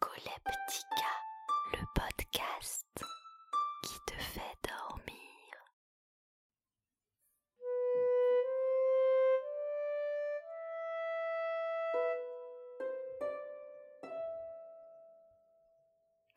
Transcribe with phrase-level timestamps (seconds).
[0.00, 1.06] Narcoleptica,
[1.72, 3.04] le podcast
[3.82, 5.14] qui te fait dormir.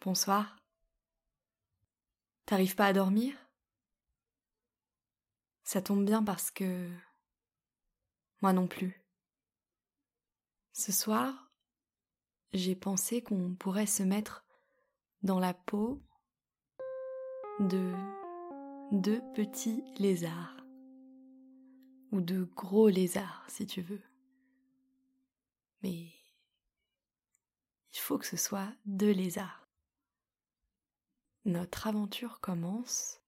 [0.01, 0.57] Bonsoir.
[2.45, 3.35] T'arrives pas à dormir?
[5.63, 6.89] Ça tombe bien parce que...
[8.41, 9.05] Moi non plus.
[10.73, 11.50] Ce soir,
[12.53, 14.45] j'ai pensé qu'on pourrait se mettre
[15.23, 16.01] dans la peau
[17.59, 17.93] de
[18.91, 20.57] deux petits lézards.
[22.11, 24.01] Ou de gros lézards, si tu veux.
[25.81, 26.11] Mais
[27.93, 29.67] il faut que ce soit deux lézards.
[31.45, 33.21] Notre aventure commence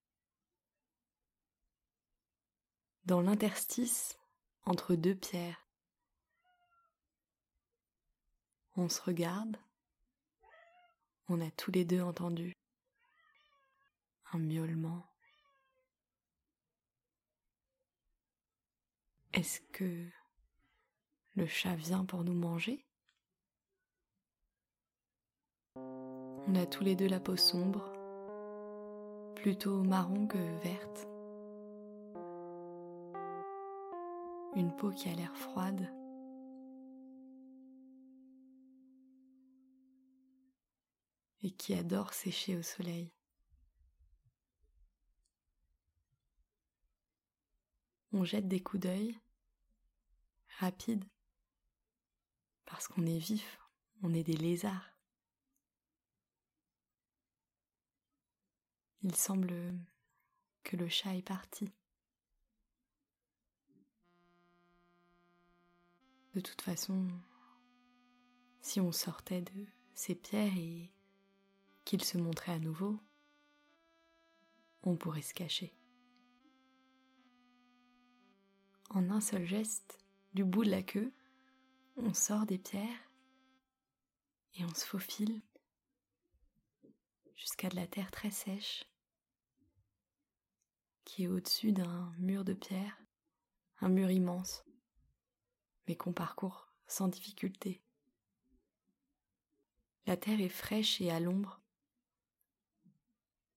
[3.06, 4.20] dans l'interstice
[4.66, 5.63] entre deux pierres.
[8.76, 9.58] On se regarde.
[11.30, 12.54] On a tous les deux entendu
[14.34, 15.06] un miaulement.
[19.34, 20.08] Est-ce que
[21.36, 22.86] le chat vient pour nous manger?
[25.76, 27.92] On a tous les deux la peau sombre,
[29.36, 31.08] plutôt marron que verte.
[34.56, 35.92] Une peau qui a l'air froide.
[41.44, 43.12] Et qui adore sécher au soleil.
[48.14, 49.20] On jette des coups d'œil
[50.60, 51.06] rapides
[52.66, 53.60] parce qu'on est vif,
[54.02, 54.90] on est des lézards.
[59.02, 59.74] Il semble
[60.64, 61.70] que le chat est parti.
[66.36, 67.08] De toute façon,
[68.62, 70.90] si on sortait de ces pierres et
[71.86, 73.00] qu'il se montrait à nouveau,
[74.84, 75.76] on pourrait se cacher.
[78.90, 80.00] En un seul geste,
[80.34, 81.14] du bout de la queue,
[81.96, 83.12] on sort des pierres
[84.56, 85.42] et on se faufile
[87.36, 88.86] jusqu'à de la terre très sèche
[91.06, 92.98] qui est au-dessus d'un mur de pierre,
[93.82, 94.64] un mur immense,
[95.88, 97.82] mais qu'on parcourt sans difficulté.
[100.06, 101.63] La terre est fraîche et à l'ombre,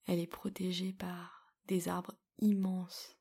[0.07, 3.17] elle est protégée par des arbres immenses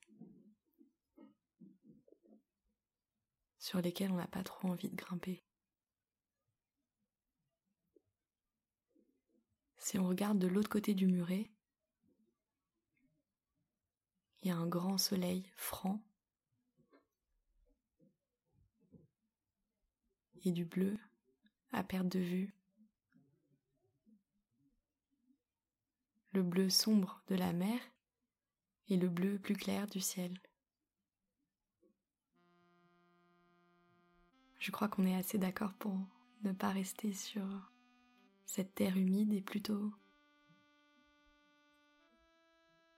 [3.57, 5.43] sur lesquels on n'a pas trop envie de grimper.
[9.77, 11.51] Si on regarde de l'autre côté du muret,
[14.41, 16.03] il y a un grand soleil franc
[20.43, 20.97] et du bleu
[21.71, 22.55] à perte de vue
[26.35, 27.79] le bleu sombre de la mer
[28.89, 30.37] et le bleu plus clair du ciel.
[34.59, 35.97] Je crois qu'on est assez d'accord pour
[36.43, 37.45] ne pas rester sur
[38.45, 39.93] cette terre humide et plutôt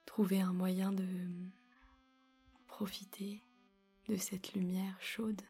[0.04, 1.06] trouver un moyen de
[2.66, 3.44] profiter
[4.08, 5.42] de cette lumière chaude.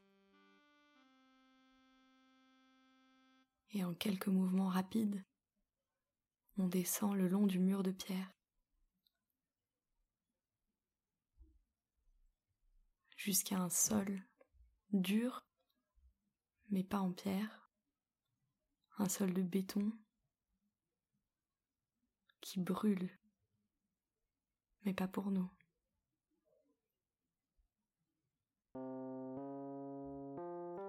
[3.73, 5.25] Et en quelques mouvements rapides,
[6.59, 8.33] on descend le long du mur de pierre.
[13.17, 14.23] Jusqu'à un sol
[14.93, 15.47] dur,
[16.71, 17.71] mais pas en pierre,
[18.99, 19.93] un sol de béton
[22.41, 23.11] qui brûle,
[24.85, 25.51] mais pas pour nous.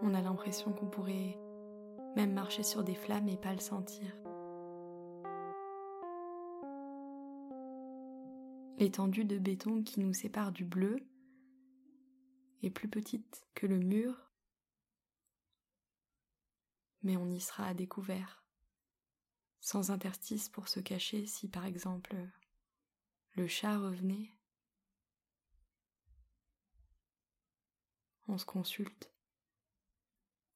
[0.01, 1.37] On a l'impression qu'on pourrait
[2.15, 4.15] même marcher sur des flammes et pas le sentir.
[8.79, 11.05] L'étendue de béton qui nous sépare du bleu
[12.63, 14.31] est plus petite que le mur,
[17.03, 18.41] mais on y sera à découvert,
[19.59, 22.15] sans interstice pour se cacher si par exemple
[23.35, 24.31] le chat revenait.
[28.29, 29.11] On se consulte.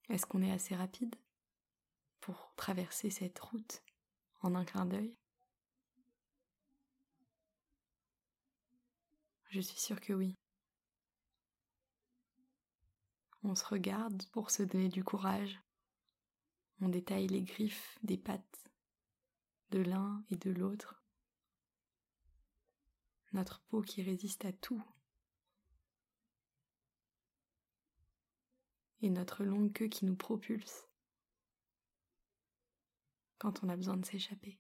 [0.08, 1.18] Est-ce qu'on est assez rapide
[2.22, 3.84] pour traverser cette route
[4.40, 5.14] en un clin d'œil?
[9.54, 10.36] Je suis sûre que oui.
[13.44, 15.62] On se regarde pour se donner du courage.
[16.82, 18.72] On détaille les griffes des pattes
[19.70, 21.04] de l'un et de l'autre.
[23.34, 24.84] Notre peau qui résiste à tout.
[29.02, 30.88] Et notre longue queue qui nous propulse.
[33.38, 34.58] quand on a besoin de s'échapper.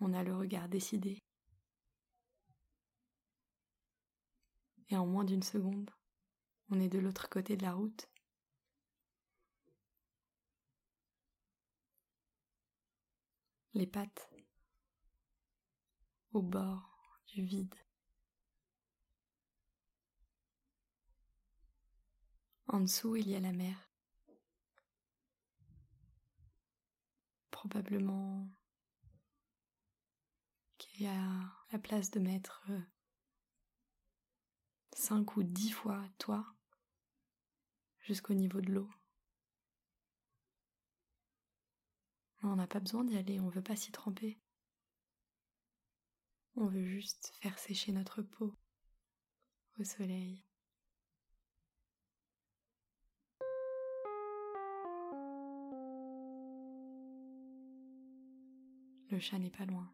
[0.00, 1.24] On a le regard décidé.
[4.90, 5.90] Et en moins d'une seconde,
[6.70, 8.08] on est de l'autre côté de la route.
[13.74, 14.30] Les pattes
[16.32, 17.74] au bord du vide.
[22.68, 23.90] En dessous, il y a la mer.
[27.50, 28.48] Probablement
[30.76, 32.80] qu'il y a la place de mettre euh,
[34.98, 36.44] cinq ou dix fois toi
[38.00, 38.90] jusqu'au niveau de l'eau.
[42.42, 44.40] On n'a pas besoin d'y aller, on veut pas s'y tremper.
[46.56, 48.56] On veut juste faire sécher notre peau
[49.78, 50.44] au soleil.
[59.10, 59.92] Le chat n'est pas loin.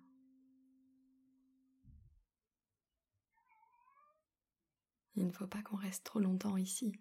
[5.16, 6.98] Il ne faut pas qu'on reste trop longtemps ici.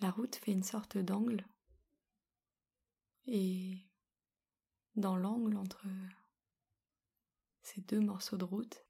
[0.00, 1.44] La route fait une sorte d'angle
[3.26, 3.78] et
[4.94, 5.86] dans l'angle entre
[7.62, 8.84] ces deux morceaux de route,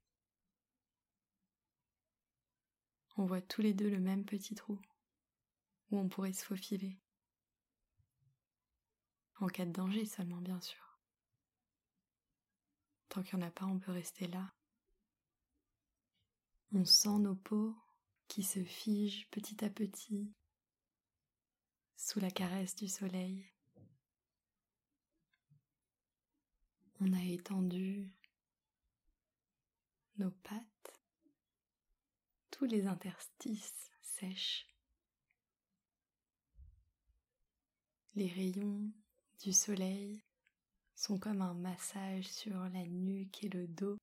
[3.17, 4.79] on voit tous les deux le même petit trou
[5.91, 6.97] où on pourrait se faufiler.
[9.41, 10.88] En cas de danger seulement, bien sûr.
[13.09, 14.53] Tant qu'il n'y en a pas, on peut rester là.
[16.71, 17.75] On sent nos peaux
[18.27, 20.31] qui se figent petit à petit
[21.97, 23.51] sous la caresse du soleil.
[27.01, 28.13] On a étendu
[30.17, 31.01] nos pattes,
[32.51, 34.67] tous les interstices sèches.
[38.15, 38.91] Les rayons
[39.41, 40.23] du soleil
[40.99, 43.97] sont comme un massage sur la nuque et le dos.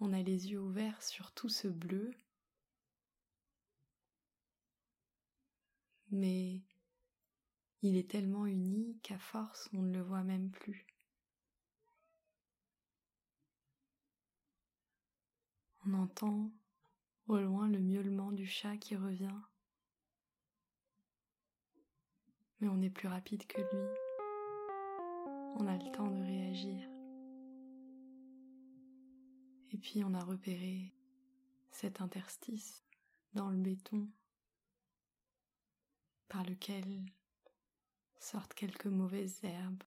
[0.00, 2.14] On a les yeux ouverts sur tout ce bleu,
[6.10, 6.62] mais
[7.82, 10.86] il est tellement uni qu'à force on ne le voit même plus.
[15.84, 16.50] On entend
[17.28, 19.38] au loin le miaulement du chat qui revient
[22.60, 23.88] mais on est plus rapide que lui.
[25.56, 26.88] On a le temps de réagir.
[29.72, 30.92] Et puis on a repéré
[31.70, 32.84] cet interstice
[33.34, 34.08] dans le béton
[36.28, 37.04] par lequel
[38.18, 39.82] sortent quelques mauvaises herbes.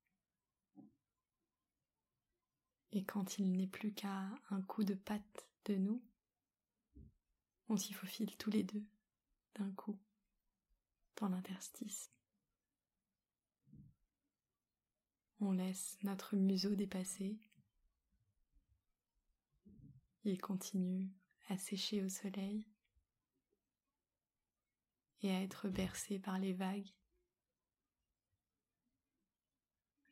[2.92, 6.02] Et quand il n'est plus qu'à un coup de patte de nous,
[7.70, 8.84] on s'y faufile tous les deux
[9.56, 9.98] d'un coup
[11.18, 12.12] dans l'interstice.
[15.46, 17.38] On laisse notre museau dépasser.
[20.24, 21.12] Il continue
[21.50, 22.66] à sécher au soleil
[25.22, 26.94] et à être bercé par les vagues.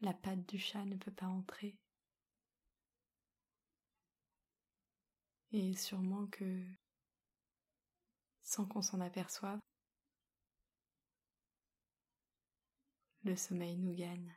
[0.02, 1.80] La patte du chat ne peut pas entrer.
[5.54, 6.62] Et sûrement que,
[8.44, 9.62] sans qu'on s'en aperçoive,
[13.24, 14.36] le sommeil nous gagne.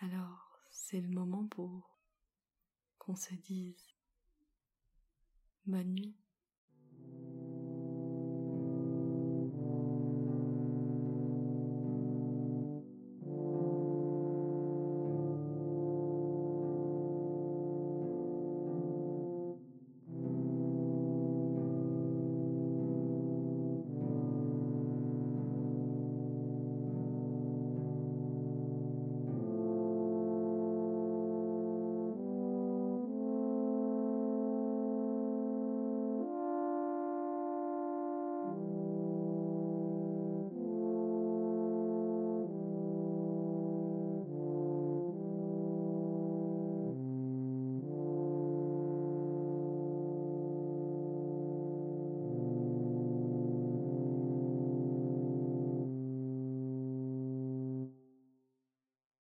[0.00, 1.98] Alors c'est le moment pour
[2.98, 3.96] qu'on se dise
[5.66, 6.16] bonne nuit.